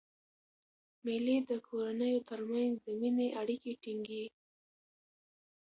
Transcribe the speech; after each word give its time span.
مېلې 1.05 1.37
د 1.49 1.51
کورنیو 1.67 2.21
تر 2.29 2.39
منځ 2.51 2.71
د 2.85 2.87
میني 2.99 3.27
اړیکي 3.41 3.73
ټینګي. 3.81 4.25